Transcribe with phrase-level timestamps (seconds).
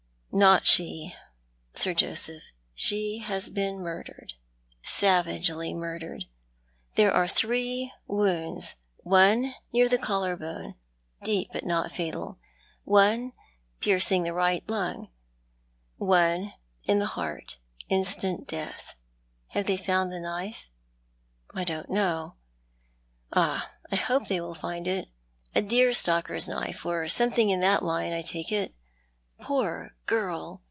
[0.33, 1.13] "Not she,
[1.75, 2.39] Sir Josepli.
[2.73, 4.31] She has been murdered—
[4.99, 6.23] savagely murdered.
[6.95, 10.75] There are three wounds— one near the collar bone—
[11.25, 12.39] deep but not fatal—
[12.85, 13.33] one
[13.81, 15.09] piercing the right lung—
[15.97, 16.53] one
[16.85, 17.57] in the heart—
[17.89, 18.95] instant death.
[19.47, 20.69] Have they found the knife?""
[21.53, 22.35] I don't know."
[23.33, 25.09] "Ah, I hope they will find it.
[25.53, 28.73] A deer stalker's knife, or something in that line, I take it.
[29.43, 30.59] Poor girl